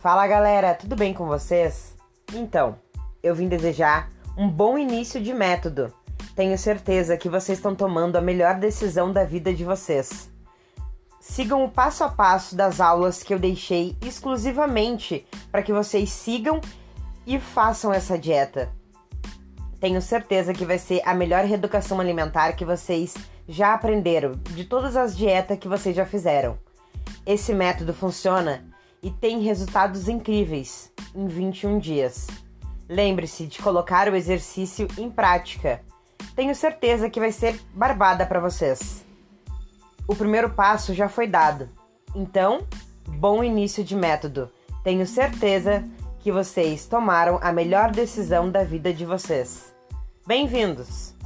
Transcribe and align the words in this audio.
Fala 0.00 0.26
galera, 0.26 0.74
tudo 0.74 0.96
bem 0.96 1.12
com 1.12 1.26
vocês? 1.26 1.94
Então, 2.32 2.78
eu 3.22 3.34
vim 3.34 3.48
desejar 3.48 4.08
um 4.34 4.48
bom 4.48 4.78
início 4.78 5.20
de 5.20 5.34
método. 5.34 5.92
Tenho 6.34 6.56
certeza 6.56 7.18
que 7.18 7.28
vocês 7.28 7.58
estão 7.58 7.74
tomando 7.74 8.16
a 8.16 8.20
melhor 8.22 8.54
decisão 8.54 9.12
da 9.12 9.24
vida 9.24 9.52
de 9.52 9.62
vocês. 9.62 10.30
Sigam 11.20 11.62
o 11.62 11.70
passo 11.70 12.02
a 12.02 12.08
passo 12.08 12.56
das 12.56 12.80
aulas 12.80 13.22
que 13.22 13.34
eu 13.34 13.38
deixei 13.38 13.94
exclusivamente 14.00 15.26
para 15.52 15.62
que 15.62 15.70
vocês 15.70 16.08
sigam 16.08 16.62
e 17.26 17.38
façam 17.38 17.92
essa 17.92 18.18
dieta. 18.18 18.70
Tenho 19.78 20.00
certeza 20.00 20.54
que 20.54 20.64
vai 20.64 20.78
ser 20.78 21.02
a 21.04 21.12
melhor 21.12 21.44
reeducação 21.44 22.00
alimentar 22.00 22.52
que 22.52 22.64
vocês 22.64 23.14
já 23.46 23.74
aprenderam 23.74 24.32
de 24.54 24.64
todas 24.64 24.96
as 24.96 25.14
dietas 25.14 25.58
que 25.58 25.68
vocês 25.68 25.94
já 25.94 26.06
fizeram. 26.06 26.58
Esse 27.26 27.52
método 27.52 27.92
funciona 27.92 28.69
e 29.02 29.10
tem 29.10 29.40
resultados 29.40 30.08
incríveis 30.08 30.92
em 31.14 31.26
21 31.26 31.78
dias. 31.78 32.26
Lembre-se 32.88 33.46
de 33.46 33.62
colocar 33.62 34.08
o 34.08 34.16
exercício 34.16 34.88
em 34.98 35.10
prática. 35.10 35.82
Tenho 36.34 36.54
certeza 36.54 37.08
que 37.08 37.20
vai 37.20 37.32
ser 37.32 37.60
barbada 37.72 38.26
para 38.26 38.40
vocês. 38.40 39.04
O 40.06 40.14
primeiro 40.14 40.50
passo 40.50 40.92
já 40.92 41.08
foi 41.08 41.26
dado. 41.26 41.68
Então, 42.14 42.66
bom 43.06 43.44
início 43.44 43.84
de 43.84 43.94
método. 43.94 44.50
Tenho 44.82 45.06
certeza 45.06 45.84
que 46.18 46.32
vocês 46.32 46.86
tomaram 46.86 47.38
a 47.42 47.52
melhor 47.52 47.90
decisão 47.90 48.50
da 48.50 48.64
vida 48.64 48.92
de 48.92 49.04
vocês. 49.04 49.74
Bem-vindos! 50.26 51.19